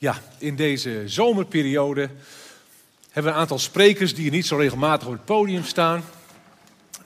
[0.00, 2.10] Ja, in deze zomerperiode
[3.10, 6.04] hebben we een aantal sprekers die niet zo regelmatig op het podium staan.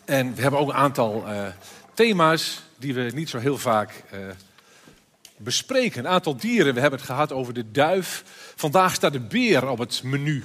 [0.04, 1.46] En we hebben ook een aantal uh,
[1.94, 4.20] thema's die we niet zo heel vaak uh,
[5.36, 6.04] bespreken.
[6.04, 6.74] Een aantal dieren.
[6.74, 8.24] We hebben het gehad over de duif.
[8.56, 10.44] Vandaag staat de beer op het menu.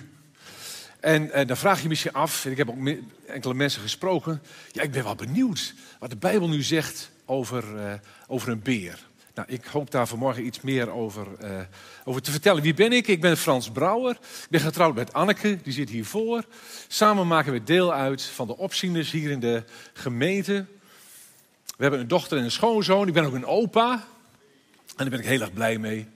[0.99, 2.89] En uh, dan vraag je misschien af, en ik heb ook
[3.27, 4.41] enkele mensen gesproken.
[4.71, 7.63] Ja, ik ben wel benieuwd wat de Bijbel nu zegt over,
[8.27, 9.06] over een beer.
[9.37, 11.59] Nou, ik hoop daar vanmorgen iets meer over, uh,
[12.03, 12.63] over te vertellen.
[12.63, 13.07] Wie ben ik?
[13.07, 14.11] Ik ben Frans Brouwer.
[14.11, 16.43] Ik ben getrouwd met Anneke, die zit hiervoor.
[16.87, 20.65] Samen maken we deel uit van de opzieners hier in de gemeente.
[21.65, 23.07] We hebben een dochter en een schoonzoon.
[23.07, 23.91] Ik ben ook een opa.
[23.93, 26.07] En daar ben ik heel erg blij mee.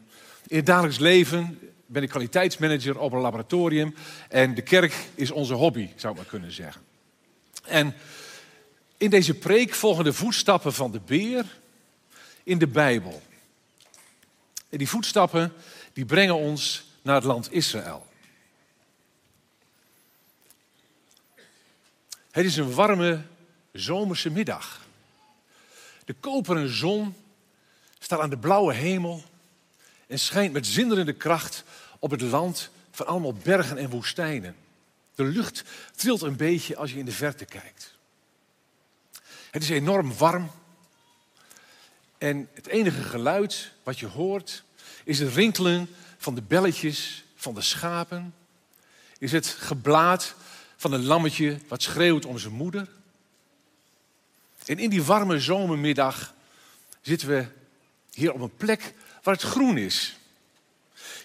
[0.48, 3.96] In het dagelijks leven ben ik kwaliteitsmanager op een laboratorium.
[4.30, 6.82] En de kerk is onze hobby, zou ik maar kunnen zeggen.
[7.66, 7.94] En
[8.98, 11.46] in deze preek volgen de voetstappen van de beer
[12.52, 13.22] in de Bijbel.
[14.70, 15.54] En die voetstappen
[15.94, 18.08] die brengen ons naar het land Israël.
[22.32, 23.22] Het is een warme
[23.72, 24.86] zomerse middag.
[26.06, 27.16] De koperen zon
[28.00, 29.24] staat aan de blauwe hemel
[30.08, 31.64] en schijnt met zinderende kracht
[32.00, 34.56] op het land van allemaal bergen en woestijnen.
[35.16, 35.64] De lucht
[35.96, 37.96] trilt een beetje als je in de verte kijkt.
[39.52, 40.52] Het is enorm warm
[42.22, 44.64] en het enige geluid wat je hoort
[45.04, 48.34] is het rinkelen van de belletjes van de schapen.
[49.18, 50.36] Is het geblaad
[50.78, 52.88] van een lammetje wat schreeuwt om zijn moeder.
[54.66, 56.34] En in die warme zomermiddag
[57.02, 57.48] zitten we
[58.14, 60.16] hier op een plek waar het groen is.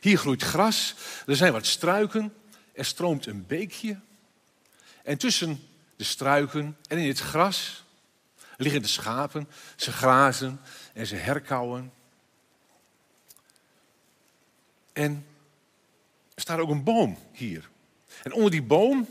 [0.01, 0.95] Hier groeit gras,
[1.27, 2.35] er zijn wat struiken,
[2.73, 4.01] er stroomt een beekje.
[5.03, 7.85] En tussen de struiken en in het gras
[8.57, 10.61] liggen de schapen, ze grazen
[10.97, 11.93] en ze herkauwen.
[14.93, 15.27] En
[16.35, 17.69] er staat ook een boom hier.
[18.23, 19.09] En onder die boom,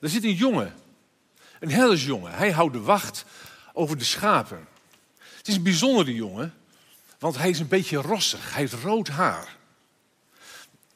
[0.00, 0.74] daar zit een jongen.
[1.58, 2.32] Een herdersjongen.
[2.32, 3.24] Hij houdt de wacht
[3.72, 4.68] over de schapen.
[5.36, 6.54] Het is een bijzondere jongen,
[7.18, 8.50] want hij is een beetje rossig.
[8.50, 9.56] Hij heeft rood haar.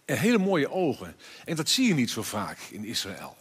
[0.05, 1.17] En hele mooie ogen.
[1.45, 3.37] En dat zie je niet zo vaak in Israël.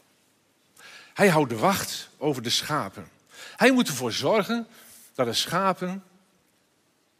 [1.13, 3.07] Hij houdt de wacht over de schapen.
[3.55, 4.67] Hij moet ervoor zorgen
[5.13, 6.03] dat de schapen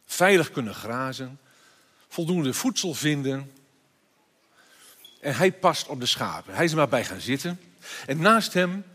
[0.05, 1.39] veilig kunnen grazen,
[2.07, 3.51] voldoende voedsel vinden.
[5.21, 6.55] En hij past op de schapen.
[6.55, 7.59] Hij is er maar bij gaan zitten.
[8.05, 8.85] En naast hem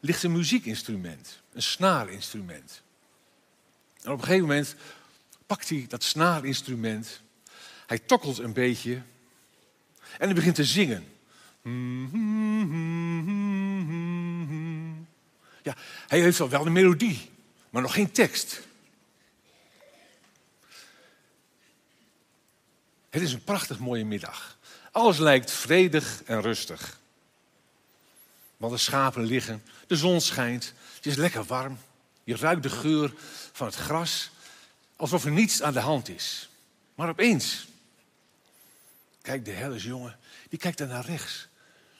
[0.00, 2.82] ligt een muziekinstrument, een snaarinstrument.
[4.02, 4.74] En op een gegeven moment
[5.46, 7.20] pakt hij dat snaarinstrument.
[7.86, 9.02] Hij tokkelt een beetje
[10.18, 11.04] en hij begint te zingen.
[15.62, 15.76] Ja,
[16.06, 17.30] hij heeft wel een melodie,
[17.78, 18.60] maar nog geen tekst.
[23.10, 24.58] Het is een prachtig mooie middag.
[24.92, 26.98] Alles lijkt vredig en rustig.
[28.56, 31.78] Want de schapen liggen, de zon schijnt, het is lekker warm.
[32.24, 33.12] Je ruikt de geur
[33.52, 34.30] van het gras,
[34.96, 36.48] alsof er niets aan de hand is.
[36.94, 37.66] Maar opeens,
[39.22, 40.18] kijk de herdersjongen,
[40.48, 41.48] die kijkt daar naar rechts.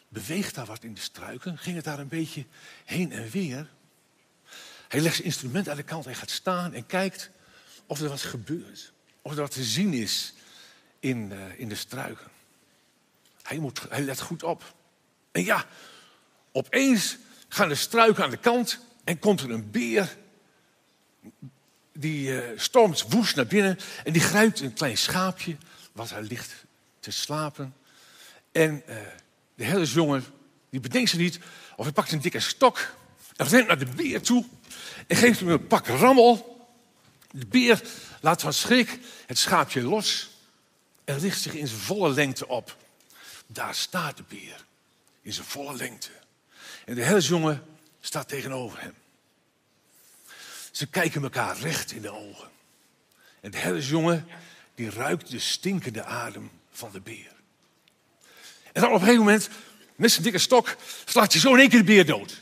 [0.09, 1.59] Beweegt daar wat in de struiken?
[1.59, 2.45] Ging het daar een beetje
[2.85, 3.69] heen en weer?
[4.89, 7.31] Hij legt zijn instrument aan de kant en gaat staan en kijkt
[7.87, 8.93] of er wat gebeurt.
[9.23, 10.33] Of er wat te zien is
[11.01, 12.27] in, uh, in de struiken.
[13.43, 14.75] Hij, moet, hij let goed op.
[15.33, 15.67] En ja,
[16.53, 17.17] opeens
[17.49, 20.17] gaan de struiken aan de kant en komt er een beer.
[21.93, 25.57] Die uh, stormt woest naar binnen en die grijpt een klein schaapje
[25.93, 26.65] wat hij ligt
[27.01, 27.75] te slapen.
[28.53, 28.97] En uh,
[29.55, 30.25] de herdersjongen,
[30.71, 31.39] die bedenkt ze niet,
[31.77, 32.95] of hij pakt een dikke stok
[33.37, 34.45] en rent naar de beer toe
[35.07, 36.57] en geeft hem een pak rammel.
[37.31, 37.83] De beer
[38.21, 40.31] laat van schrik het schaapje los
[41.05, 42.77] en richt zich in zijn volle lengte op.
[43.47, 44.65] Daar staat de beer,
[45.23, 46.11] in zijn volle lengte.
[46.85, 47.65] En de herdersjongen
[48.01, 48.95] staat tegenover hem.
[50.71, 52.49] Ze kijken elkaar recht in de ogen.
[53.41, 54.27] En de herdersjongen,
[54.75, 57.33] die ruikt de stinkende adem van de beer.
[58.73, 59.49] En dan op een gegeven moment,
[59.97, 62.41] met zijn dikke stok, slaat hij zo in één keer de beer dood.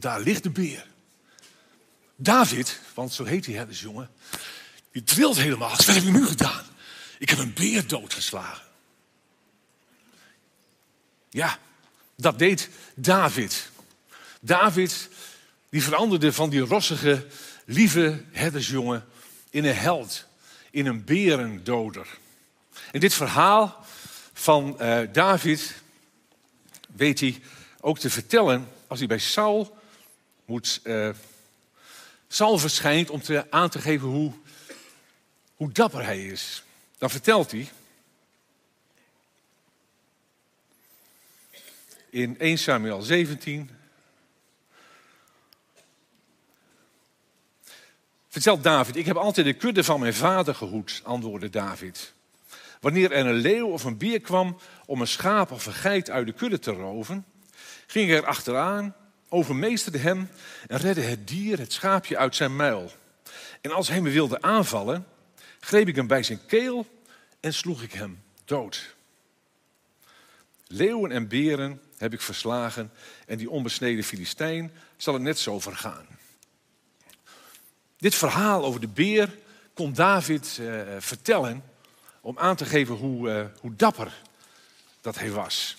[0.00, 0.86] Daar ligt de beer.
[2.16, 4.10] David, want zo heet die herdersjongen,
[4.92, 5.70] die trilt helemaal.
[5.70, 6.64] Wat heb ik nu gedaan?
[7.18, 8.64] Ik heb een beer doodgeslagen.
[11.30, 11.58] Ja,
[12.16, 13.70] dat deed David.
[14.40, 15.08] David,
[15.68, 17.26] die veranderde van die rossige,
[17.64, 19.06] lieve herdersjongen
[19.50, 20.26] in een held,
[20.70, 22.06] in een berendoder.
[22.92, 23.84] En dit verhaal
[24.32, 25.74] van uh, David
[26.86, 27.42] weet hij
[27.80, 29.78] ook te vertellen als hij bij Saul
[30.50, 31.08] moet, uh,
[32.28, 34.32] Saul verschijnt om te, aan te geven hoe,
[35.54, 36.62] hoe dapper hij is.
[36.98, 37.68] Dan vertelt hij
[42.10, 43.70] in 1 Samuel 17.
[48.28, 52.12] Vertelt David, ik heb altijd de kudde van mijn vader gehoed, antwoordde David.
[52.80, 56.26] Wanneer er een leeuw of een bier kwam om een schaap of een geit uit
[56.26, 57.24] de kudde te roven,
[57.86, 58.94] ging ik er achteraan,
[59.30, 60.28] overmeesterde hem
[60.66, 62.92] en redde het dier, het schaapje, uit zijn muil.
[63.60, 65.06] En als hij me wilde aanvallen,
[65.60, 66.86] greep ik hem bij zijn keel
[67.40, 68.94] en sloeg ik hem dood.
[70.66, 72.92] Leeuwen en beren heb ik verslagen
[73.26, 76.06] en die onbesneden Filistijn zal het net zo vergaan.
[77.96, 79.38] Dit verhaal over de beer
[79.74, 81.64] kon David uh, vertellen
[82.20, 84.12] om aan te geven hoe, uh, hoe dapper
[85.00, 85.76] dat hij was.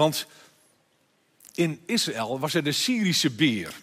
[0.00, 0.26] Want
[1.54, 3.74] in Israël was er de Syrische beer.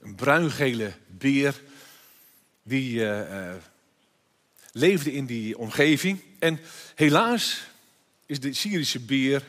[0.00, 1.60] Een bruingele beer
[2.62, 3.52] die uh,
[4.72, 6.20] leefde in die omgeving.
[6.38, 6.60] En
[6.94, 7.64] helaas
[8.26, 9.42] is de Syrische beer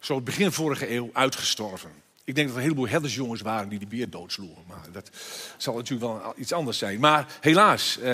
[0.00, 1.90] zo begin vorige eeuw uitgestorven.
[2.24, 4.64] Ik denk dat er een heleboel herdersjongens waren die die beer doodsloegen.
[4.66, 5.10] Maar dat
[5.56, 7.00] zal natuurlijk wel iets anders zijn.
[7.00, 8.04] Maar helaas, uh,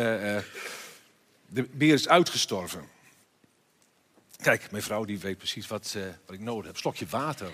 [1.46, 2.91] de beer is uitgestorven.
[4.42, 6.76] Kijk, mijn vrouw die weet precies wat, uh, wat ik nodig heb.
[6.76, 7.52] Slokje water.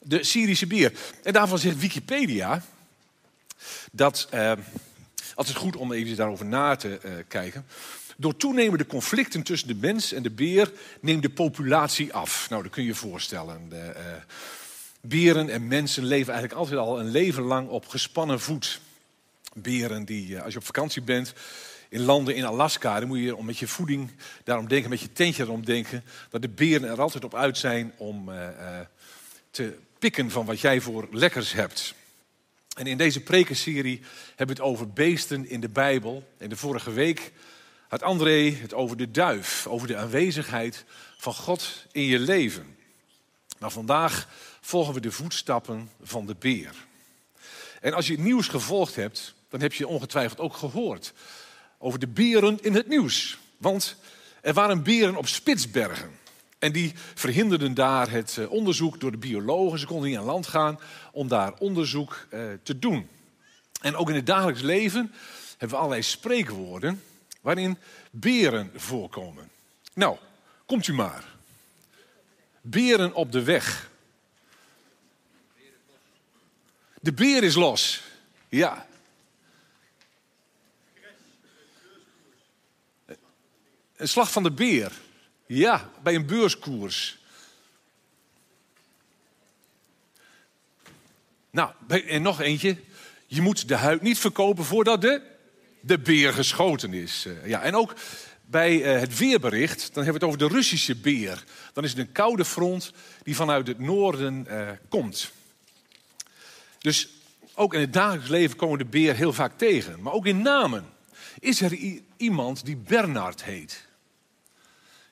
[0.00, 0.92] De Syrische beer.
[1.22, 2.62] En daarvan zegt Wikipedia
[3.92, 4.28] dat
[5.34, 7.66] altijd goed om even daarover na te uh, kijken.
[8.16, 12.50] Door toenemende conflicten tussen de mens en de beer neemt de populatie af.
[12.50, 13.68] Nou, dat kun je je voorstellen.
[13.68, 14.02] De, uh,
[15.00, 18.80] beren en mensen leven eigenlijk altijd al een leven lang op gespannen voet.
[19.54, 21.34] Beren die, uh, als je op vakantie bent
[21.94, 24.10] in landen in Alaska, dan moet je om met je voeding
[24.44, 27.92] daarom denken, met je tentje erom denken, dat de beren er altijd op uit zijn
[27.96, 28.30] om
[29.50, 31.94] te pikken van wat jij voor lekkers hebt.
[32.76, 36.28] En in deze prekenserie hebben we het over beesten in de Bijbel.
[36.38, 37.32] En de vorige week
[37.88, 40.84] had André het over de duif, over de aanwezigheid
[41.16, 42.76] van God in je leven.
[43.58, 44.28] Maar vandaag
[44.60, 46.74] volgen we de voetstappen van de beer.
[47.80, 51.12] En als je het nieuws gevolgd hebt, dan heb je ongetwijfeld ook gehoord
[51.84, 53.38] over de beren in het nieuws.
[53.56, 53.96] Want
[54.40, 56.10] er waren beren op Spitsbergen.
[56.58, 59.78] En die verhinderden daar het eh, onderzoek door de biologen.
[59.78, 60.80] Ze konden niet aan land gaan
[61.12, 63.08] om daar onderzoek eh, te doen.
[63.80, 65.12] En ook in het dagelijks leven
[65.50, 67.02] hebben we allerlei spreekwoorden
[67.40, 67.78] waarin
[68.10, 69.50] beren voorkomen.
[69.94, 70.16] Nou,
[70.66, 71.24] komt u maar.
[72.60, 73.90] Beren op de weg.
[77.00, 78.02] De beer is los.
[78.48, 78.86] Ja.
[83.96, 84.92] Een slag van de beer.
[85.46, 87.18] Ja, bij een beurskoers.
[91.50, 92.76] Nou, en nog eentje.
[93.26, 95.22] Je moet de huid niet verkopen voordat de,
[95.80, 97.24] de beer geschoten is.
[97.26, 97.94] Eh, ja, en ook
[98.46, 101.44] bij eh, het weerbericht, dan hebben we het over de Russische beer.
[101.72, 102.92] Dan is het een koude front
[103.22, 105.32] die vanuit het noorden uh, komt.
[106.78, 107.08] Dus
[107.54, 110.02] ook in het dagelijks leven komen we de beer heel vaak tegen.
[110.02, 110.93] Maar ook in namen.
[111.38, 111.78] Is er
[112.16, 113.86] iemand die Bernard heet?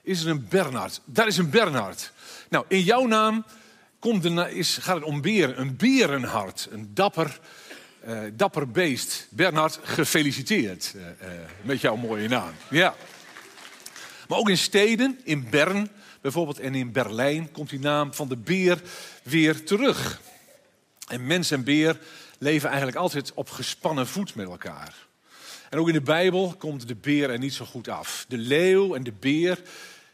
[0.03, 1.01] is er een Bernard.
[1.05, 2.13] Daar is een Bernard.
[2.49, 3.45] Nou, in jouw naam
[3.99, 5.61] komt de, is, gaat het om beren.
[5.61, 6.69] Een berenhart.
[6.71, 7.41] Een dapper,
[8.07, 9.27] uh, dapper beest.
[9.31, 12.53] Bernard, gefeliciteerd uh, uh, met jouw mooie naam.
[12.71, 12.95] Ja.
[14.29, 18.37] Maar ook in steden, in Bern bijvoorbeeld en in Berlijn, komt die naam van de
[18.37, 18.83] beer
[19.23, 20.21] weer terug.
[21.09, 21.99] En mens en beer
[22.39, 24.95] leven eigenlijk altijd op gespannen voet met elkaar.
[25.73, 28.25] En ook in de Bijbel komt de beer er niet zo goed af.
[28.29, 29.63] De leeuw en de beer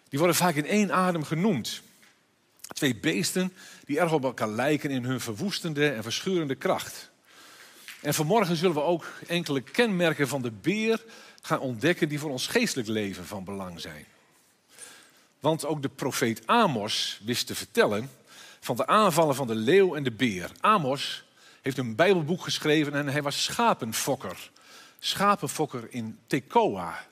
[0.08, 1.82] die worden vaak in één adem genoemd.
[2.74, 3.52] Twee beesten
[3.84, 7.10] die erg op elkaar lijken in hun verwoestende en verschurende kracht.
[8.00, 11.04] En vanmorgen zullen we ook enkele kenmerken van de beer
[11.42, 14.04] gaan ontdekken die voor ons geestelijk leven van belang zijn.
[15.40, 18.10] Want ook de profeet Amos wist te vertellen
[18.60, 20.50] van de aanvallen van de leeuw en de beer.
[20.60, 21.24] Amos
[21.62, 24.50] heeft een Bijbelboek geschreven en hij was schapenfokker.
[24.98, 27.06] Schapenfokker in Tekoa.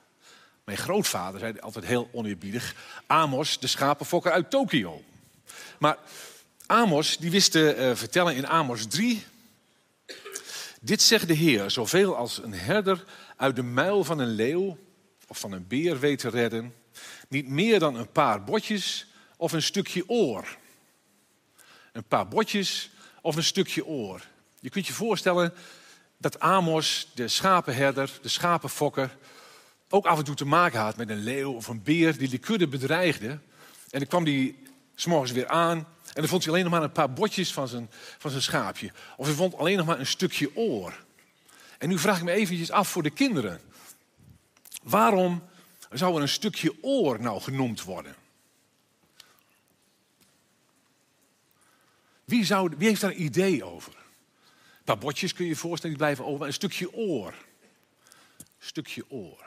[0.64, 2.74] Mijn grootvader zei altijd heel oneerbiedig:
[3.06, 5.02] Amos, de schapenfokker uit Tokio.
[5.78, 5.98] Maar
[6.66, 9.24] Amos, die wist te uh, vertellen in Amos 3.
[10.80, 13.04] Dit zegt de Heer: zoveel als een herder
[13.36, 14.78] uit de muil van een leeuw
[15.26, 16.74] of van een beer weet te redden,
[17.28, 20.56] niet meer dan een paar botjes of een stukje oor.
[21.92, 22.90] Een paar botjes
[23.20, 24.26] of een stukje oor.
[24.60, 25.54] Je kunt je voorstellen
[26.18, 29.16] dat Amos, de schapenherder, de schapenfokker,
[29.88, 32.38] ook af en toe te maken had met een leeuw of een beer die de
[32.38, 33.28] kudde bedreigde.
[33.90, 34.58] En dan kwam die
[34.94, 35.78] s'morgens weer aan.
[35.78, 38.92] En dan vond hij alleen nog maar een paar botjes van zijn, van zijn schaapje.
[39.16, 41.04] Of hij vond alleen nog maar een stukje oor.
[41.78, 43.60] En nu vraag ik me eventjes af voor de kinderen.
[44.82, 45.42] Waarom
[45.90, 48.14] zou er een stukje oor nou genoemd worden?
[52.24, 54.05] Wie, zou, wie heeft daar een idee over?
[54.86, 56.46] Paar botjes kun je je voorstellen, die blijven over.
[56.46, 57.34] Een stukje oor.
[58.38, 59.44] Een stukje oor.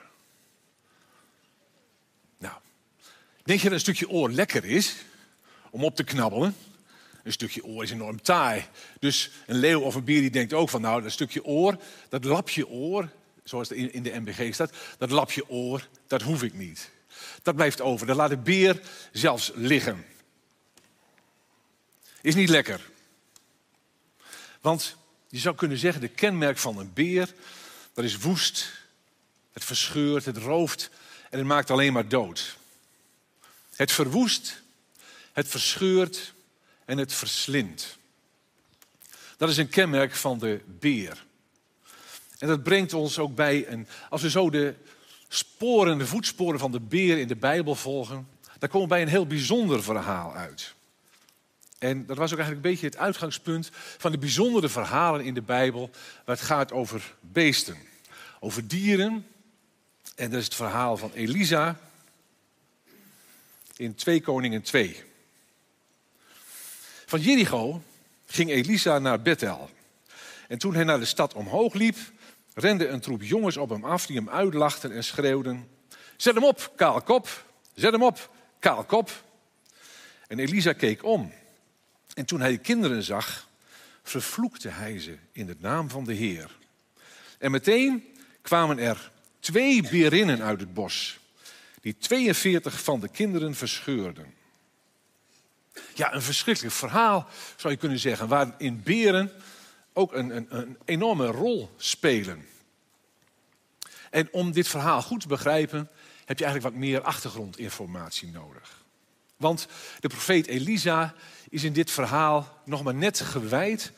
[2.37, 2.55] Nou,
[3.43, 4.95] denk je dat een stukje oor lekker is
[5.69, 6.55] om op te knabbelen?
[7.23, 8.65] Een stukje oor is enorm taai.
[8.99, 11.77] Dus een leeuw of een bier die denkt ook van nou, dat stukje oor,
[12.09, 13.09] dat lapje oor,
[13.43, 16.91] zoals het in de MBG staat, dat lapje oor, dat hoef ik niet.
[17.41, 18.07] Dat blijft over.
[18.07, 18.81] Dat laat de beer
[19.11, 20.05] zelfs liggen.
[22.21, 22.89] Is niet lekker.
[24.61, 24.97] Want
[25.29, 27.33] je zou kunnen zeggen, de kenmerk van een beer,
[27.93, 28.71] dat is woest,
[29.53, 30.89] het verscheurt, het rooft
[31.29, 32.57] en het maakt alleen maar dood.
[33.75, 34.61] Het verwoest,
[35.33, 36.33] het verscheurt
[36.85, 37.97] en het verslindt.
[39.37, 41.25] Dat is een kenmerk van de beer.
[42.37, 43.87] En dat brengt ons ook bij een.
[44.09, 44.75] Als we zo de
[45.27, 48.27] sporen, de voetsporen van de beer in de Bijbel volgen,
[48.59, 50.73] dan komen we bij een heel bijzonder verhaal uit.
[51.79, 55.41] En dat was ook eigenlijk een beetje het uitgangspunt van de bijzondere verhalen in de
[55.41, 55.89] Bijbel,
[56.25, 57.77] waar het gaat over beesten,
[58.39, 59.25] over dieren.
[60.15, 61.79] En dat is het verhaal van Elisa
[63.75, 65.03] in 2 Koningen 2.
[67.05, 67.83] Van Jericho
[68.25, 69.69] ging Elisa naar Bethel.
[70.47, 71.97] En toen hij naar de stad omhoog liep,
[72.53, 75.67] rende een troep jongens op hem af die hem uitlachten en schreeuwden:
[76.17, 77.43] Zet hem op, kaalkop!
[77.73, 79.23] Zet hem op, kaalkop!
[80.27, 81.33] En Elisa keek om.
[82.19, 83.47] En toen hij de kinderen zag,
[84.03, 86.57] vervloekte hij ze in de naam van de Heer.
[87.37, 88.03] En meteen
[88.41, 91.19] kwamen er twee berinnen uit het bos,
[91.81, 94.33] die 42 van de kinderen verscheurden.
[95.93, 99.31] Ja, een verschrikkelijk verhaal zou je kunnen zeggen, waarin beren
[99.93, 102.47] ook een, een, een enorme rol spelen.
[104.09, 105.89] En om dit verhaal goed te begrijpen,
[106.25, 108.79] heb je eigenlijk wat meer achtergrondinformatie nodig.
[109.39, 109.67] Want
[109.99, 111.13] de profeet Elisa
[111.49, 113.91] is in dit verhaal nog maar net gewijd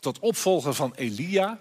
[0.00, 1.60] tot opvolger van Elia.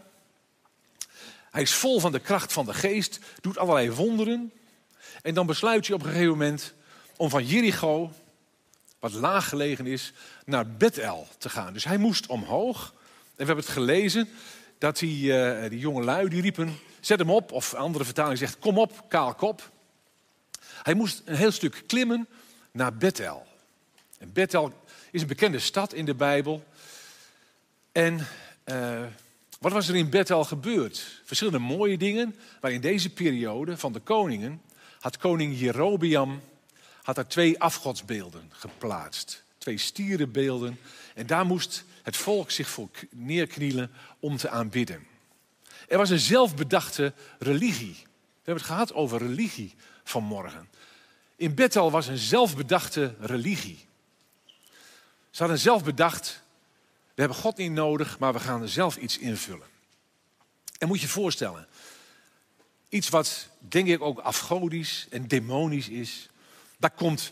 [1.51, 4.51] Hij is vol van de kracht van de geest, doet allerlei wonderen.
[5.21, 6.73] En dan besluit hij op een gegeven moment
[7.17, 8.11] om van Jericho,
[8.99, 10.13] wat laag gelegen is,
[10.45, 11.73] naar Bethel te gaan.
[11.73, 12.93] Dus hij moest omhoog.
[12.93, 12.93] En
[13.35, 14.29] we hebben het gelezen
[14.77, 17.51] dat die, uh, jonge lui die riepen, zet hem op.
[17.51, 19.71] Of andere vertaling zegt, kom op, kaal kop.
[20.83, 22.27] Hij moest een heel stuk klimmen
[22.77, 23.45] naar Bethel.
[24.17, 24.73] En Bethel
[25.11, 26.63] is een bekende stad in de Bijbel.
[27.91, 28.27] En
[28.65, 29.03] uh,
[29.59, 31.21] wat was er in Bethel gebeurd?
[31.25, 34.61] Verschillende mooie dingen, maar in deze periode van de koningen
[34.99, 36.41] had koning Jerobeam
[37.01, 39.43] had er twee afgodsbeelden geplaatst.
[39.57, 40.79] Twee stierenbeelden.
[41.15, 45.07] En daar moest het volk zich voor neerknielen om te aanbidden.
[45.87, 47.97] Er was een zelfbedachte religie.
[48.01, 50.67] We hebben het gehad over religie vanmorgen.
[51.37, 53.85] In Bethel was een zelfbedachte religie.
[55.29, 56.41] Ze hadden zelf bedacht,
[57.13, 59.67] we hebben God niet nodig, maar we gaan er zelf iets invullen.
[60.77, 61.67] En moet je je voorstellen,
[62.89, 66.29] iets wat denk ik ook afgodisch en demonisch is,
[66.77, 67.31] daar komt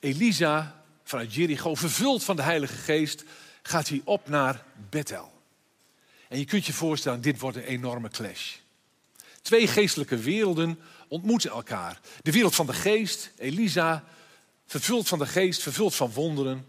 [0.00, 3.24] Elisa vanuit Jericho, vervuld van de Heilige Geest,
[3.62, 5.32] gaat hij op naar Bethel.
[6.28, 8.56] En je kunt je voorstellen, dit wordt een enorme clash.
[9.42, 10.80] Twee geestelijke werelden
[11.14, 12.00] ontmoeten elkaar.
[12.22, 14.04] De wereld van de geest, Elisa,
[14.66, 16.66] vervuld van de geest, vervuld van wonderen,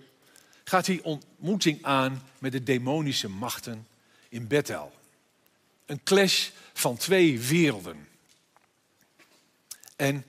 [0.64, 3.88] gaat hij ontmoeting aan met de demonische machten
[4.30, 4.94] in Bethel.
[5.86, 8.08] Een clash van twee werelden.
[9.96, 10.26] En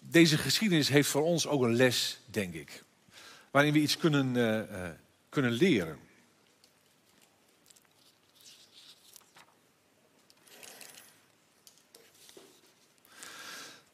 [0.00, 2.84] deze geschiedenis heeft voor ons ook een les, denk ik,
[3.50, 4.88] waarin we iets kunnen, uh, uh,
[5.28, 5.98] kunnen leren.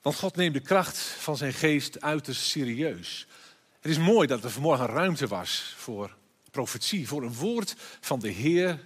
[0.03, 3.27] Want God neemt de kracht van zijn geest uiterst serieus.
[3.81, 6.17] Het is mooi dat er vanmorgen ruimte was voor
[6.51, 8.81] profetie, voor een woord van de Heer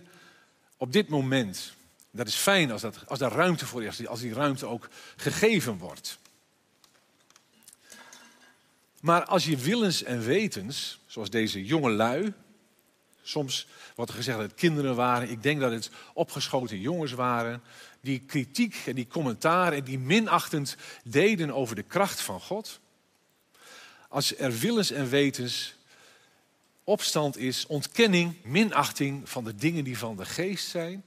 [0.76, 1.73] op dit moment.
[2.11, 5.78] Dat is fijn als, dat, als daar ruimte voor is, als die ruimte ook gegeven
[5.78, 6.18] wordt.
[9.00, 12.32] Maar als je willens en wetens, zoals deze jonge lui,
[13.23, 17.62] soms wordt er gezegd dat het kinderen waren, ik denk dat het opgeschoten jongens waren,
[18.06, 22.80] die kritiek en die commentaar en die minachtend deden over de kracht van God.
[24.08, 25.75] Als er willens en wetens
[26.84, 31.04] opstand is, ontkenning, minachting van de dingen die van de geest zijn,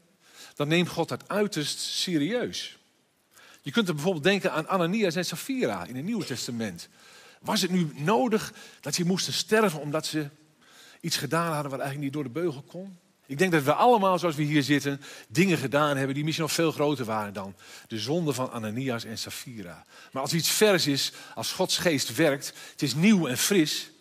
[0.56, 2.77] dan neemt God dat uiterst serieus.
[3.62, 6.89] Je kunt er bijvoorbeeld denken aan Ananias en Safira in het Nieuwe Testament.
[7.41, 10.29] Was het nu nodig dat ze moesten sterven omdat ze
[11.01, 12.98] iets gedaan hadden wat eigenlijk niet door de beugel kon?
[13.30, 16.56] Ik denk dat we allemaal, zoals we hier zitten, dingen gedaan hebben die misschien nog
[16.56, 17.56] veel groter waren dan
[17.88, 19.86] de zonde van Ananias en Safira.
[20.12, 23.92] Maar als iets vers is, als Gods geest werkt, het is nieuw en fris,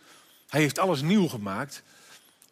[0.49, 1.83] hij heeft alles nieuw gemaakt,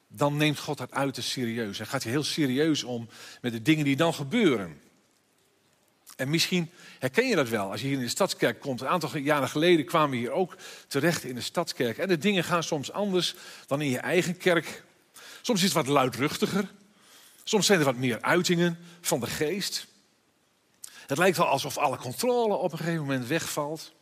[0.09, 1.79] dan neemt God dat uiterst serieus.
[1.79, 3.09] En gaat hij heel serieus om
[3.41, 4.81] met de dingen die dan gebeuren.
[6.17, 8.81] En misschien herken je dat wel als je hier in de stadskerk komt.
[8.81, 10.57] Een aantal jaren geleden kwamen we hier ook
[10.87, 11.99] terecht in de stadskerk.
[11.99, 13.35] En de dingen gaan soms anders
[13.67, 14.85] dan in je eigen kerk.
[15.47, 16.71] Soms is het wat luidruchtiger.
[17.45, 19.87] Soms zijn er wat meer uitingen van de geest.
[21.07, 23.93] Het lijkt wel alsof alle controle op een gegeven moment wegvalt.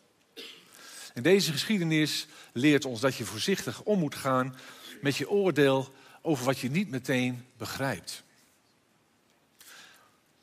[1.15, 4.57] En deze geschiedenis leert ons dat je voorzichtig om moet gaan
[5.01, 8.23] met je oordeel over wat je niet meteen begrijpt.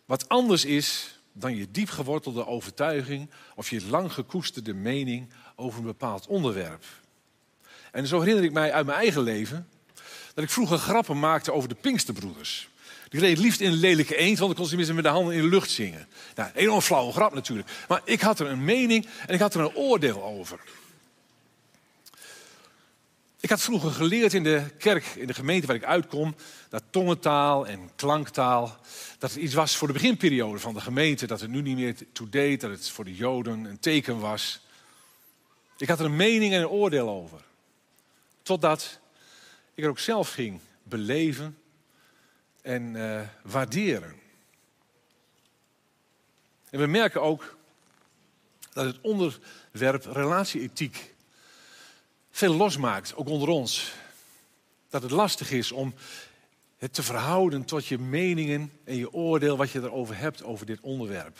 [0.05, 5.85] Wat anders is dan je diep gewortelde overtuiging of je lang gekoesterde mening over een
[5.85, 6.85] bepaald onderwerp.
[7.91, 9.69] En zo herinner ik mij uit mijn eigen leven
[10.33, 12.69] dat ik vroeger grappen maakte over de Pinksterbroeders.
[13.09, 15.41] Die reed liefst in een lelijke eend, want dan kon ze met de handen in
[15.41, 16.07] de lucht zingen.
[16.35, 17.69] Nou, een enorm flauwe grap natuurlijk.
[17.87, 20.59] Maar ik had er een mening en ik had er een oordeel over.
[23.39, 26.35] Ik had vroeger geleerd in de kerk, in de gemeente waar ik uitkom,
[26.69, 28.77] dat tongentaal en klanktaal,
[29.17, 31.95] dat het iets was voor de beginperiode van de gemeente, dat het nu niet meer
[32.11, 34.59] to-date, dat het voor de Joden een teken was.
[35.77, 37.39] Ik had er een mening en een oordeel over.
[38.43, 38.99] Totdat
[39.73, 41.57] ik er ook zelf ging beleven
[42.61, 44.19] en uh, waarderen.
[46.69, 47.57] En we merken ook
[48.73, 51.13] dat het onderwerp relatieethiek
[52.31, 53.93] veel losmaakt, ook onder ons.
[54.89, 55.93] Dat het lastig is om
[56.77, 60.79] het te verhouden tot je meningen en je oordeel wat je erover hebt over dit
[60.81, 61.37] onderwerp.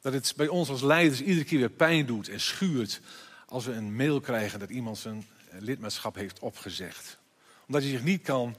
[0.00, 3.00] Dat het bij ons als leiders iedere keer weer pijn doet en schuurt
[3.46, 5.26] als we een mail krijgen dat iemand zijn
[5.60, 7.18] lidmaatschap heeft opgezegd.
[7.66, 8.56] Omdat hij zich niet kan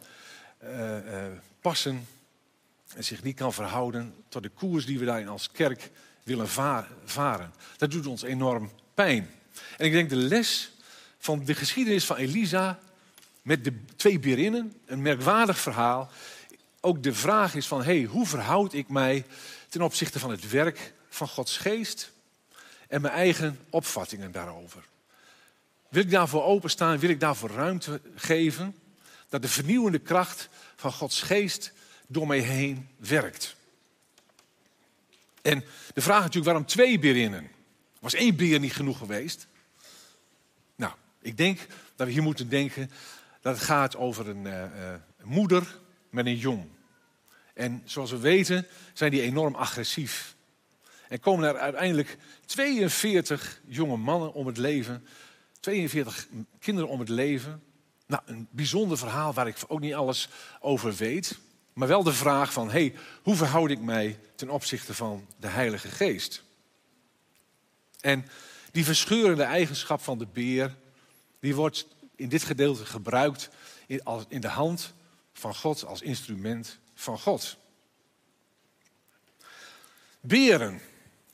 [0.64, 1.26] uh, uh,
[1.62, 2.08] passen
[2.96, 5.90] en zich niet kan verhouden tot de koers die we daarin als kerk
[6.24, 6.48] willen
[7.06, 7.54] varen.
[7.78, 9.30] Dat doet ons enorm pijn.
[9.78, 10.72] En ik denk de les
[11.18, 12.80] van de geschiedenis van Elisa
[13.42, 16.10] met de twee berinnen, een merkwaardig verhaal.
[16.82, 19.26] Ook de vraag is van, hey, hoe verhoud ik mij
[19.70, 22.12] ten opzichte van het werk van Gods geest
[22.88, 24.84] en mijn eigen opvattingen daarover?
[25.90, 27.00] Wil ik daarvoor openstaan?
[27.00, 28.76] Wil ik daarvoor ruimte geven?
[29.30, 31.72] Dat de vernieuwende kracht van Gods geest
[32.08, 33.56] door mij heen werkt.
[35.42, 37.52] En de vraag natuurlijk, waarom twee berinnen?
[38.00, 39.48] Was één beer niet genoeg geweest?
[40.76, 41.60] Nou, ik denk
[41.96, 42.92] dat we hier moeten denken
[43.42, 44.64] dat het gaat over een uh,
[45.24, 45.78] moeder
[46.10, 46.66] met een jong.
[47.54, 50.36] En zoals we weten zijn die enorm agressief.
[51.08, 55.08] En komen er uiteindelijk 42 jonge mannen om het leven
[55.68, 56.28] 42
[56.60, 57.64] kinderen om het leven.
[58.06, 61.38] Nou, een bijzonder verhaal waar ik ook niet alles over weet.
[61.74, 65.88] Maar wel de vraag van, hey, hoe verhoud ik mij ten opzichte van de Heilige
[65.88, 66.44] Geest?
[68.00, 68.26] En
[68.72, 70.76] die verscheurende eigenschap van de beer,
[71.40, 73.50] die wordt in dit gedeelte gebruikt
[74.28, 74.94] in de hand
[75.34, 77.58] van God als instrument van God.
[80.20, 80.82] Beren,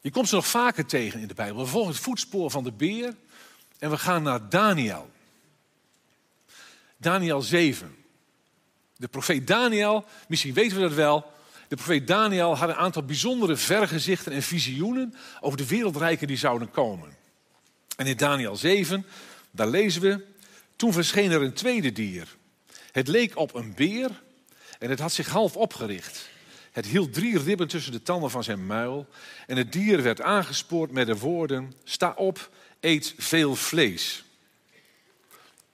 [0.02, 1.64] je komt ze nog vaker tegen in de Bijbel.
[1.64, 3.16] We volgen het voetspoor van de beer
[3.84, 5.12] en we gaan naar Daniel.
[6.98, 7.96] Daniel 7.
[8.96, 11.32] De profeet Daniel, misschien weten we dat wel.
[11.68, 16.72] De profeet Daniel had een aantal bijzondere vergezichten en visioenen over de wereldrijken die zouden
[16.72, 17.16] komen.
[17.96, 19.06] En in Daniel 7,
[19.52, 20.26] daar lezen we,
[20.76, 22.36] toen verscheen er een tweede dier.
[22.92, 24.22] Het leek op een beer
[24.80, 26.30] en het had zich half opgericht.
[26.72, 29.08] Het hield drie ribben tussen de tanden van zijn muil.
[29.48, 32.50] En het dier werd aangespoord met de woorden: Sta op
[32.84, 34.24] eet veel vlees.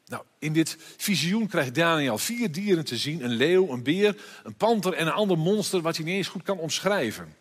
[0.05, 4.55] Nou, in dit visioen krijgt Daniel vier dieren te zien: een leeuw, een beer, een
[4.55, 7.35] panter en een ander monster wat hij niet eens goed kan omschrijven.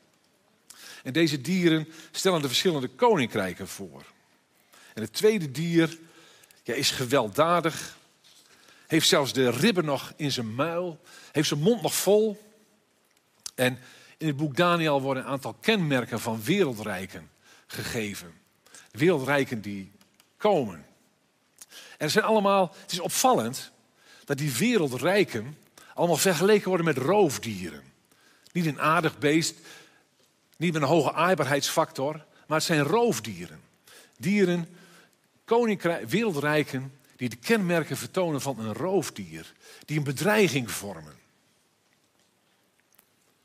[1.03, 4.05] En deze dieren stellen de verschillende koninkrijken voor.
[4.95, 5.99] En het tweede dier
[6.63, 7.97] ja, is gewelddadig,
[8.87, 11.01] heeft zelfs de ribben nog in zijn muil,
[11.33, 12.53] heeft zijn mond nog vol.
[13.55, 13.79] En
[14.19, 17.31] in het boek Daniel worden een aantal kenmerken van wereldrijken
[17.67, 18.47] gegeven
[18.91, 19.93] wereldrijken die
[20.37, 20.87] komen.
[21.69, 23.71] En het zijn allemaal, het is opvallend
[24.25, 25.59] dat die wereldrijken
[25.95, 27.83] allemaal vergeleken worden met roofdieren.
[28.53, 29.55] Niet een aardig beest,
[30.57, 33.61] niet met een hoge aaibaarheidsfactor, maar het zijn roofdieren.
[34.17, 34.69] Dieren,
[35.45, 39.53] koninkrijk, wereldrijken die de kenmerken vertonen van een roofdier,
[39.85, 41.15] die een bedreiging vormen.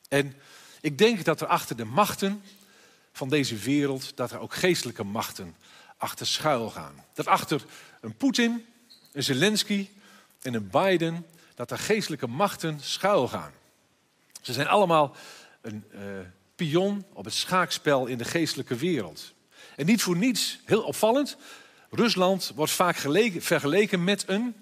[0.08, 0.36] En
[0.82, 2.42] ik denk dat er achter de machten
[3.14, 5.56] van deze wereld, dat er ook geestelijke machten
[5.98, 7.04] achter schuilgaan.
[7.14, 7.66] Dat achter
[8.02, 8.66] een Poetin,
[9.12, 9.90] een Zelensky
[10.42, 13.52] en een Biden, dat er geestelijke machten schuilgaan.
[14.42, 15.16] Ze zijn allemaal
[15.62, 16.00] een uh,
[16.56, 19.34] pion op het schaakspel in de geestelijke wereld.
[19.76, 21.38] En niet voor niets, heel opvallend,
[21.90, 22.96] Rusland wordt vaak
[23.40, 24.56] vergeleken met een,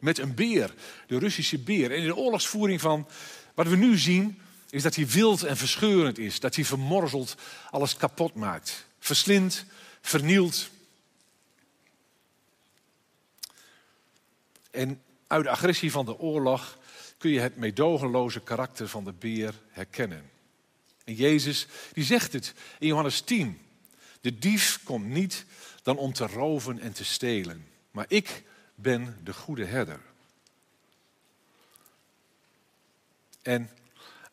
[0.00, 0.74] met een beer,
[1.06, 1.90] de Russische beer.
[1.90, 3.08] En in de oorlogsvoering van
[3.54, 6.40] wat we nu zien, is dat hij wild en verscheurend is.
[6.40, 7.34] Dat hij vermorzelt,
[7.70, 8.86] alles kapot maakt.
[8.98, 9.64] Verslindt,
[10.00, 10.68] vernielt.
[14.70, 16.78] En uit de agressie van de oorlog
[17.18, 20.30] kun je het meedogenloze karakter van de beer herkennen.
[21.04, 23.60] En Jezus, die zegt het in Johannes 10.
[24.20, 25.44] De dief komt niet
[25.82, 27.66] dan om te roven en te stelen.
[27.90, 28.42] Maar ik
[28.74, 30.00] ben de goede herder.
[33.42, 33.70] En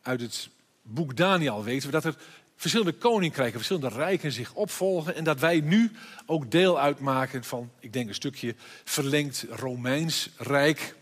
[0.06, 0.48] uit het
[0.82, 2.16] boek Daniel weten we dat er
[2.56, 5.14] verschillende koninkrijken, verschillende rijken zich opvolgen.
[5.14, 5.92] En dat wij nu
[6.26, 10.94] ook deel uitmaken van, ik denk een stukje verlengd Romeins Rijk.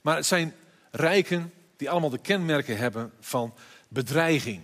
[0.00, 0.54] Maar het zijn
[0.90, 3.54] rijken die allemaal de kenmerken hebben van
[3.88, 4.60] bedreiging.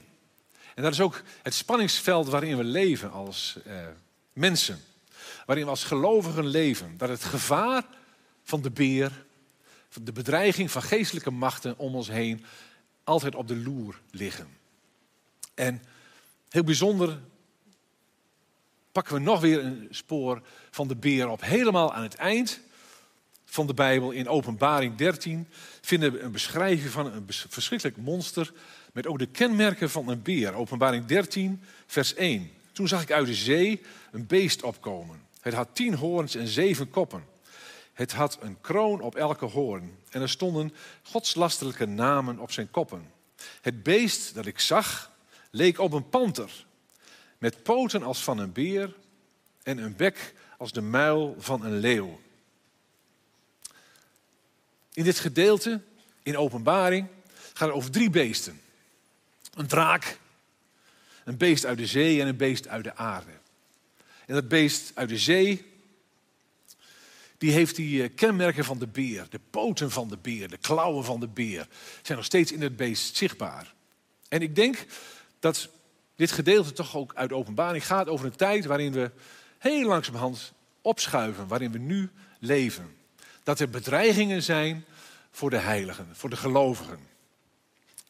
[0.75, 3.75] En dat is ook het spanningsveld waarin we leven als eh,
[4.33, 4.81] mensen.
[5.47, 6.95] Waarin we als gelovigen leven.
[6.97, 7.85] Dat het gevaar
[8.43, 9.25] van de beer,
[10.03, 12.45] de bedreiging van geestelijke machten om ons heen
[13.09, 14.49] altijd op de loer liggen.
[15.55, 15.83] En
[16.49, 17.21] heel bijzonder
[18.93, 21.41] pakken we nog weer een spoor van de beer op.
[21.41, 22.61] Helemaal aan het eind
[23.45, 25.49] van de Bijbel, in Openbaring 13,
[25.81, 28.53] vinden we een beschrijving van een verschrikkelijk monster
[28.93, 30.55] met ook de kenmerken van een beer.
[30.55, 32.51] Openbaring 13, vers 1.
[32.73, 35.21] Toen zag ik uit de zee een beest opkomen.
[35.41, 37.25] Het had tien hoorns en zeven koppen.
[37.99, 43.13] Het had een kroon op elke hoorn en er stonden godslastelijke namen op zijn koppen.
[43.61, 45.11] Het beest dat ik zag
[45.51, 46.67] leek op een panter,
[47.39, 48.95] met poten als van een beer
[49.63, 52.21] en een bek als de muil van een leeuw.
[54.93, 55.81] In dit gedeelte,
[56.23, 57.09] in openbaring,
[57.53, 58.61] gaat het over drie beesten.
[59.55, 60.19] Een draak,
[61.25, 63.33] een beest uit de zee en een beest uit de aarde.
[64.27, 65.68] En dat beest uit de zee,
[67.39, 71.05] die heeft die eh, kenmerken van de beer, de poten van de beer, de klauwen
[71.05, 71.69] van de beer,
[72.03, 73.75] zijn nog steeds in het beest zichtbaar.
[74.29, 74.87] En ik denk
[75.39, 75.69] dat
[76.17, 79.11] dit gedeelte toch ook uit openbaring gaat over een tijd waarin we
[79.59, 82.97] heel langzamerhand opschuiven, waarin we nu leven.
[83.43, 84.85] Dat er bedreigingen zijn
[85.31, 86.99] voor de heiligen, voor de gelovigen.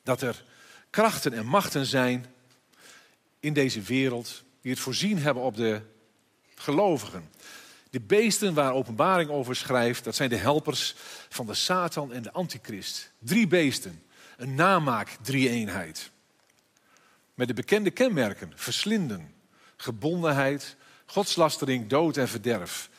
[0.03, 0.45] Dat er
[0.91, 2.27] krachten en machten zijn
[3.41, 5.81] in deze wereld die het voorzien hebben op de
[6.55, 7.31] gelovigen.
[7.91, 10.95] De beesten waar openbaring over schrijft, dat zijn de helpers
[11.29, 13.13] van de Satan en de Antichrist.
[13.19, 14.03] Drie beesten,
[14.37, 16.11] een namaak drie-eenheid.
[17.35, 19.35] Met de bekende kenmerken, verslinden,
[19.77, 22.91] gebondenheid, godslastering, dood en verderf.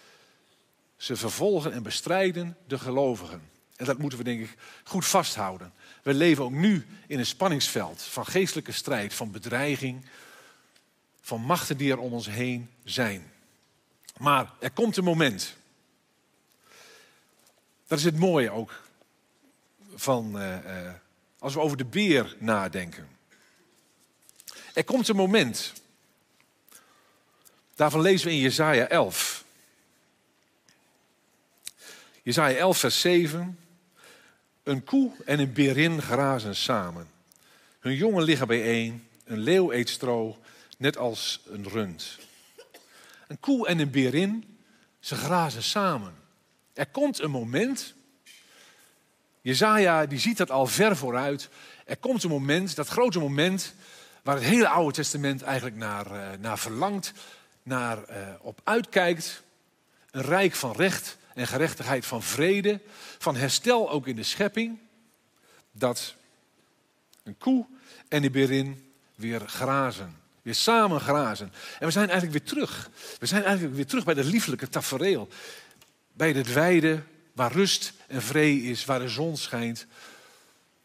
[0.98, 3.42] Ze vervolgen en bestrijden de gelovigen.
[3.76, 5.74] En dat moeten we denk ik goed vasthouden.
[6.04, 10.06] We leven ook nu in een spanningsveld van geestelijke strijd, van bedreiging,
[11.22, 13.32] van machten die er om ons heen zijn.
[14.20, 15.56] Maar er komt een moment.
[17.88, 18.82] Dat is het mooie ook
[19.96, 20.92] van uh, uh,
[21.40, 23.08] als we over de beer nadenken.
[24.74, 25.74] Er komt een moment.
[27.76, 29.44] Daarvan lezen we in Jesaja 11.
[32.24, 33.60] Jesaja 11 vers 7.
[34.64, 37.10] Een koe en een berin grazen samen.
[37.80, 39.08] Hun jongen liggen bijeen.
[39.24, 40.38] Een leeuw eet stro,
[40.78, 42.18] net als een rund.
[43.30, 44.60] Een koe en een berin,
[45.00, 46.14] ze grazen samen.
[46.74, 47.94] Er komt een moment,
[49.42, 51.50] Jezaja die ziet dat al ver vooruit.
[51.86, 53.74] Er komt een moment, dat grote moment,
[54.24, 57.14] waar het hele Oude Testament eigenlijk naar, uh, naar verlangt,
[57.64, 59.44] naar uh, op uitkijkt.
[60.12, 62.82] Een rijk van recht en gerechtigheid, van vrede,
[63.18, 64.80] van herstel ook in de schepping.
[65.72, 66.16] Dat
[67.24, 67.66] een koe
[68.08, 70.18] en een berin weer grazen.
[70.50, 71.54] Weer samen grazen.
[71.80, 72.90] En we zijn eigenlijk weer terug.
[73.20, 75.28] We zijn eigenlijk weer terug bij de lieflijke tafereel.
[76.14, 79.86] Bij het weide waar rust en vrede is, waar de zon schijnt.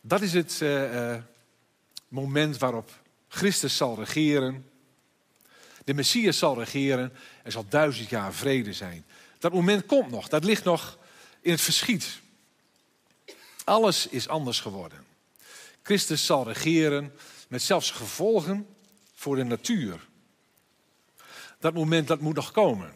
[0.00, 1.16] Dat is het uh, uh,
[2.08, 2.90] moment waarop
[3.28, 4.70] Christus zal regeren.
[5.84, 7.12] De Messias zal regeren.
[7.42, 9.04] Er zal duizend jaar vrede zijn.
[9.38, 10.28] Dat moment komt nog.
[10.28, 10.98] Dat ligt nog
[11.40, 12.20] in het verschiet.
[13.64, 15.04] Alles is anders geworden.
[15.82, 17.12] Christus zal regeren
[17.48, 18.73] met zelfs gevolgen
[19.24, 20.08] voor de natuur.
[21.58, 22.94] Dat moment dat moet nog komen.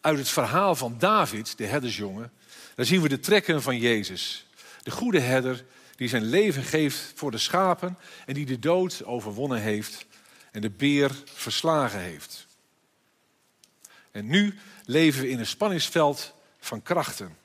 [0.00, 2.32] Uit het verhaal van David, de herdersjongen,
[2.74, 4.46] daar zien we de trekken van Jezus.
[4.82, 5.64] De goede herder
[5.96, 10.06] die zijn leven geeft voor de schapen en die de dood overwonnen heeft
[10.52, 12.46] en de beer verslagen heeft.
[14.10, 17.36] En nu leven we in een spanningsveld van krachten.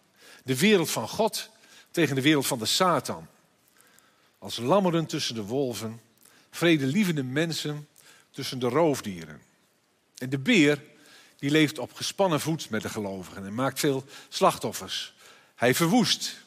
[0.43, 1.49] De wereld van God
[1.91, 3.27] tegen de wereld van de Satan.
[4.39, 6.01] Als lammeren tussen de wolven,
[6.55, 7.87] vredelievende mensen
[8.31, 9.41] tussen de roofdieren.
[10.17, 10.81] En de beer
[11.37, 15.13] die leeft op gespannen voet met de gelovigen en maakt veel slachtoffers.
[15.55, 16.37] Hij verwoest,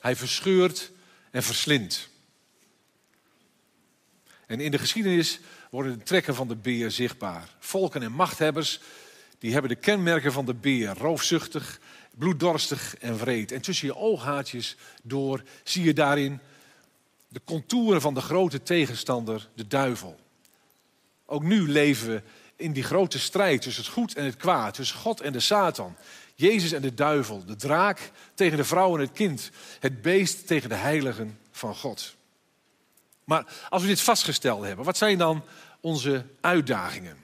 [0.00, 0.90] hij verscheurt
[1.30, 2.08] en verslindt.
[4.46, 5.40] En in de geschiedenis
[5.70, 7.48] worden de trekken van de beer zichtbaar.
[7.58, 8.80] Volken en machthebbers
[9.38, 10.98] die hebben de kenmerken van de beer.
[10.98, 11.80] Roofzuchtig,
[12.14, 13.52] bloeddorstig en wreed.
[13.52, 16.40] En tussen je ooghaatjes door zie je daarin
[17.28, 20.18] de contouren van de grote tegenstander, de duivel.
[21.26, 22.22] Ook nu leven we
[22.56, 25.96] in die grote strijd tussen het goed en het kwaad, tussen God en de Satan.
[26.34, 30.68] Jezus en de duivel, de draak tegen de vrouw en het kind, het beest tegen
[30.68, 32.16] de heiligen van God.
[33.24, 35.44] Maar als we dit vastgesteld hebben, wat zijn dan
[35.80, 37.16] onze uitdagingen?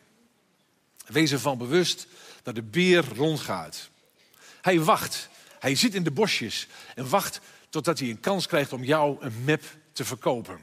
[1.06, 2.06] Wees ervan bewust
[2.42, 3.90] dat de beer rondgaat.
[4.60, 8.84] Hij wacht, hij zit in de bosjes en wacht totdat hij een kans krijgt om
[8.84, 9.62] jou een map
[9.94, 10.54] te verkopen.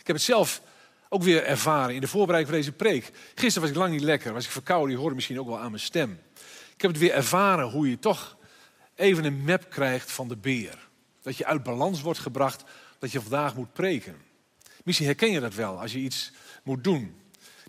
[0.00, 0.62] Ik heb het zelf
[1.08, 3.10] ook weer ervaren in de voorbereiding van deze preek.
[3.34, 5.70] Gisteren was ik lang niet lekker, was ik verkouden, je hoorde misschien ook wel aan
[5.70, 6.20] mijn stem.
[6.74, 8.36] Ik heb het weer ervaren hoe je toch
[8.94, 10.88] even een map krijgt van de beer.
[11.22, 12.64] Dat je uit balans wordt gebracht,
[12.98, 14.16] dat je vandaag moet preken.
[14.84, 17.20] Misschien herken je dat wel als je iets moet doen.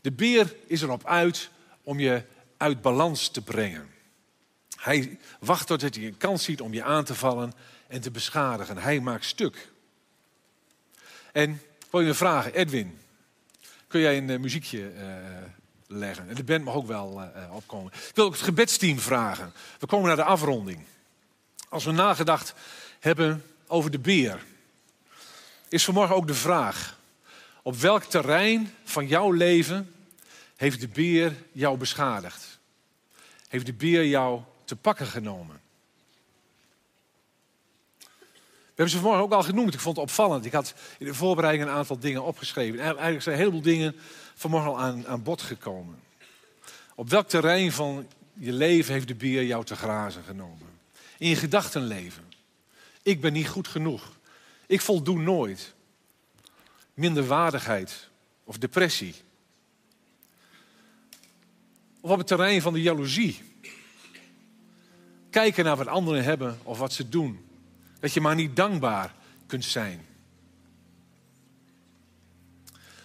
[0.02, 1.50] De beer is erop uit
[1.84, 2.24] om je
[2.58, 3.90] uit balans te brengen.
[4.76, 7.54] Hij wacht totdat hij een kans ziet om je aan te vallen
[7.88, 8.78] en te beschadigen.
[8.78, 9.73] Hij maakt stuk.
[11.34, 13.00] En wil je vragen, Edwin,
[13.88, 15.04] kun jij een uh, muziekje uh,
[15.88, 16.30] leggen?
[16.30, 17.92] En de band mag ook wel uh, opkomen.
[17.94, 19.54] Ik wil ook het gebedsteam vragen.
[19.80, 20.86] We komen naar de afronding.
[21.70, 22.54] Als we nagedacht
[23.00, 24.44] hebben over de beer,
[25.70, 27.00] is vanmorgen ook de vraag:
[27.62, 29.94] op welk terrein van jouw leven
[30.56, 32.60] heeft de beer jou beschadigd?
[33.48, 35.62] Heeft de beer jou te pakken genomen?
[38.00, 39.74] We hebben ze vanmorgen ook al genoemd.
[39.74, 40.46] Ik vond het opvallend.
[40.46, 42.80] Ik had in de voorbereiding een aantal dingen opgeschreven.
[42.80, 43.96] Eigenlijk zijn een heleboel dingen
[44.36, 46.00] vanmorgen al aan, aan bod gekomen.
[46.96, 50.68] Op welk terrein van je leven heeft de beer jou te grazen genomen?
[51.18, 52.24] In je gedachtenleven.
[53.02, 54.12] Ik ben niet goed genoeg.
[54.68, 55.74] Ik voldoe nooit.
[56.94, 58.10] Minderwaardigheid
[58.44, 59.16] of depressie.
[62.02, 63.42] Of op het terrein van de jaloezie.
[65.30, 67.46] Kijken naar wat anderen hebben of wat ze doen.
[68.04, 69.14] Dat je maar niet dankbaar
[69.46, 70.06] kunt zijn.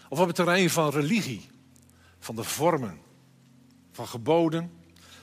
[0.08, 1.48] Of op het terrein van religie,
[2.18, 2.98] van de vormen,
[3.92, 4.70] van geboden,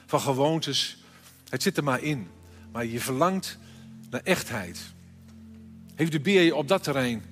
[0.05, 1.03] van gewoontes.
[1.49, 2.27] Het zit er maar in.
[2.71, 3.57] Maar je verlangt
[4.09, 4.79] naar echtheid.
[5.95, 7.23] Heeft de beer je op dat terrein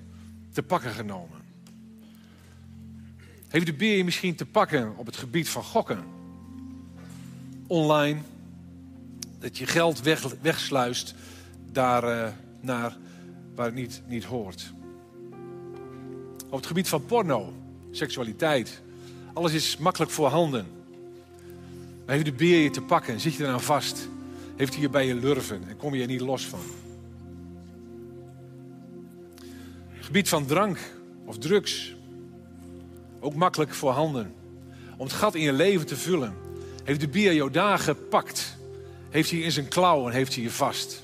[0.51, 1.41] te pakken genomen?
[3.47, 6.03] Heeft de beer je misschien te pakken op het gebied van gokken?
[7.67, 8.21] Online,
[9.39, 11.15] dat je geld weg, wegsluist
[11.73, 12.27] daar uh,
[12.59, 12.97] naar
[13.55, 14.73] waar het niet, niet hoort.
[16.49, 17.53] Op het gebied van porno,
[17.91, 18.81] seksualiteit,
[19.33, 20.65] alles is makkelijk voorhanden.
[22.05, 24.09] Maar heeft de beer je te pakken, zit je eraan vast,
[24.55, 26.59] heeft hij je bij je lurven en kom je er niet los van.
[29.87, 30.77] Het gebied van drank
[31.25, 31.95] of drugs,
[33.19, 34.33] ook makkelijk voorhanden.
[34.97, 36.33] Om het gat in je leven te vullen,
[36.83, 38.57] heeft de beer jou daar gepakt.
[39.09, 41.03] Heeft hij in zijn klauwen, heeft hij je vast.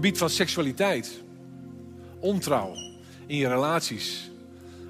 [0.00, 1.22] Gebied van seksualiteit,
[2.18, 2.74] ontrouw
[3.26, 4.30] in je relaties.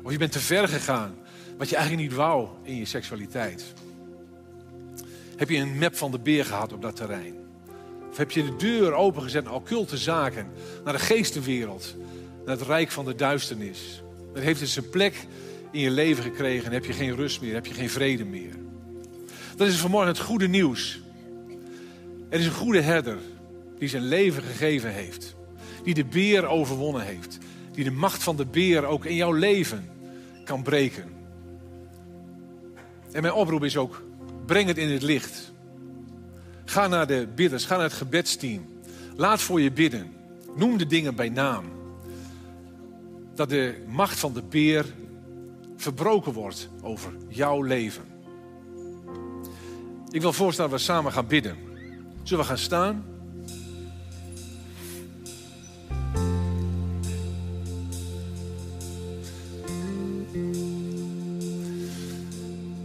[0.02, 1.14] Of je bent te ver gegaan,
[1.58, 3.64] wat je eigenlijk niet wou in je seksualiteit.
[5.36, 7.34] Heb je een map van de beer gehad op dat terrein?
[8.10, 10.46] Of heb je de deur opengezet naar occulte zaken,
[10.84, 11.94] naar de geestenwereld,
[12.44, 14.02] naar het rijk van de duisternis?
[14.32, 15.26] Dan heeft het zijn plek
[15.70, 18.54] in je leven gekregen en heb je geen rust meer, heb je geen vrede meer.
[19.56, 21.00] Dat is vanmorgen het goede nieuws.
[22.28, 23.18] Er is een goede herder
[23.80, 25.34] die zijn leven gegeven heeft.
[25.84, 27.38] Die de beer overwonnen heeft.
[27.72, 29.88] Die de macht van de beer ook in jouw leven
[30.44, 31.04] kan breken.
[33.12, 34.02] En mijn oproep is ook,
[34.46, 35.52] breng het in het licht.
[36.64, 38.68] Ga naar de bidders, ga naar het gebedsteam.
[39.16, 40.12] Laat voor je bidden.
[40.56, 41.64] Noem de dingen bij naam.
[43.34, 44.86] Dat de macht van de beer
[45.76, 48.04] verbroken wordt over jouw leven.
[50.10, 51.56] Ik wil voorstellen dat we samen gaan bidden.
[52.22, 53.04] Zullen we gaan staan?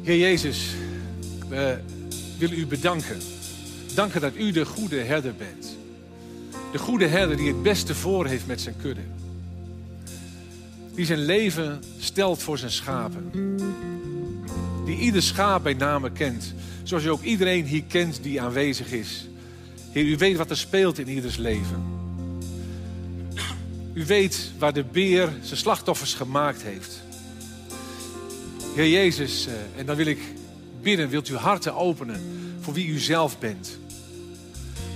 [0.05, 0.69] Heer Jezus,
[1.49, 1.77] we
[2.37, 3.17] willen u bedanken.
[3.93, 5.77] Danken dat u de goede herder bent.
[6.71, 9.01] De goede herder die het beste voor heeft met zijn kudde.
[10.95, 13.31] Die zijn leven stelt voor zijn schapen.
[14.85, 16.53] die ieder schaap bij name kent.
[16.83, 19.27] Zoals u ook iedereen hier kent die aanwezig is.
[19.91, 21.83] Heer, u weet wat er speelt in ieders leven.
[23.93, 27.03] U weet waar de beer zijn slachtoffers gemaakt heeft.
[28.75, 30.19] Heer Jezus, eh, en dan wil ik
[30.81, 32.21] bidden, wilt u harten openen
[32.59, 33.77] voor wie u zelf bent.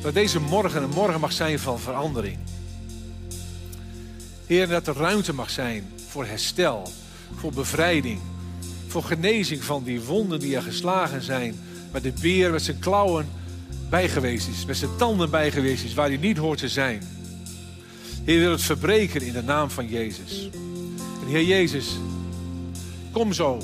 [0.01, 2.37] Dat deze morgen een morgen mag zijn van verandering.
[4.45, 6.91] Heer, dat er ruimte mag zijn voor herstel,
[7.35, 8.19] voor bevrijding,
[8.87, 11.55] voor genezing van die wonden die er geslagen zijn,
[11.91, 13.27] waar de beer met zijn klauwen
[13.89, 17.03] bij geweest is, met zijn tanden bij geweest is, waar hij niet hoort te zijn.
[18.23, 20.49] Heer, wil het verbreken in de naam van Jezus.
[21.21, 21.87] En Heer Jezus,
[23.11, 23.61] kom zo.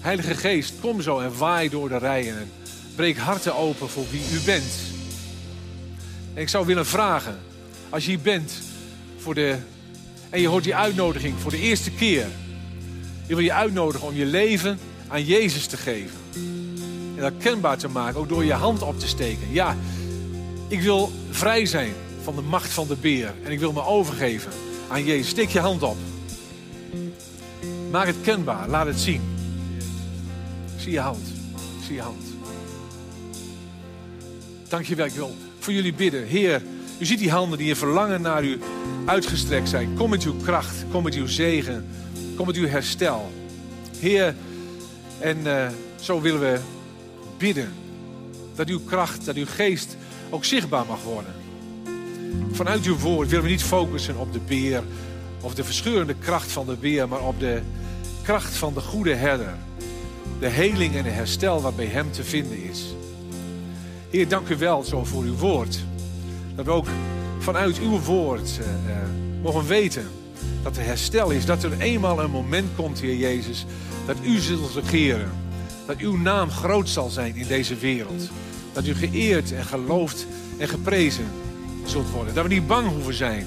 [0.00, 2.50] Heilige Geest, kom zo en waai door de rijen en
[2.94, 4.72] breek harten open voor wie u bent.
[6.34, 7.38] En ik zou willen vragen,
[7.88, 8.52] als je hier bent
[9.18, 9.56] voor de,
[10.30, 12.26] en je hoort die uitnodiging voor de eerste keer.
[13.26, 16.18] Je wil je uitnodigen om je leven aan Jezus te geven.
[17.16, 19.52] En dat kenbaar te maken, ook door je hand op te steken.
[19.52, 19.76] Ja,
[20.68, 23.34] ik wil vrij zijn van de macht van de beer.
[23.44, 24.52] En ik wil me overgeven
[24.88, 25.28] aan Jezus.
[25.28, 25.96] Steek je hand op.
[27.90, 29.22] Maak het kenbaar, laat het zien.
[30.76, 31.26] Zie je hand.
[31.86, 32.24] Zie je hand.
[34.68, 36.26] Dankjewel, ik wil voor jullie bidden.
[36.26, 36.62] Heer,
[36.98, 38.60] u ziet die handen die in verlangen naar u
[39.04, 39.94] uitgestrekt zijn.
[39.94, 41.86] Kom met uw kracht, kom met uw zegen,
[42.36, 43.32] kom met uw herstel.
[43.98, 44.34] Heer,
[45.18, 45.68] en uh,
[46.00, 46.58] zo willen we
[47.38, 47.72] bidden
[48.54, 49.96] dat uw kracht, dat uw geest
[50.30, 51.32] ook zichtbaar mag worden.
[52.52, 54.82] Vanuit uw woord willen we niet focussen op de beer
[55.40, 57.60] of de verscheurende kracht van de beer, maar op de
[58.22, 59.54] kracht van de goede herder.
[60.40, 62.84] De heling en de herstel wat bij hem te vinden is.
[64.10, 65.78] Heer, dank u wel zo voor uw woord.
[66.54, 66.86] Dat we ook
[67.38, 68.96] vanuit uw woord uh, uh,
[69.42, 70.06] mogen weten
[70.62, 71.44] dat er herstel is.
[71.44, 73.66] Dat er eenmaal een moment komt, Heer Jezus,
[74.06, 75.30] dat u zult regeren.
[75.86, 78.28] Dat uw naam groot zal zijn in deze wereld.
[78.72, 80.26] Dat u geëerd en geloofd
[80.58, 81.24] en geprezen
[81.84, 82.34] zult worden.
[82.34, 83.46] Dat we niet bang hoeven zijn,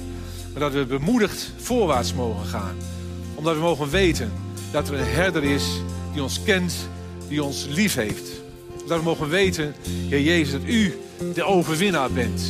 [0.52, 2.76] maar dat we bemoedigd voorwaarts mogen gaan.
[3.36, 4.32] Omdat we mogen weten
[4.72, 5.64] dat er een herder is
[6.14, 6.74] die ons kent,
[7.28, 8.30] die ons lief heeft.
[8.88, 9.76] Dat we mogen weten,
[10.10, 10.98] Heer Jezus, dat u
[11.34, 12.42] de overwinnaar bent.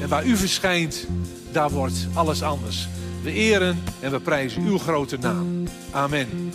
[0.00, 1.06] En waar u verschijnt,
[1.52, 2.88] daar wordt alles anders.
[3.22, 5.64] We eren en we prijzen uw grote naam.
[5.90, 6.52] Amen.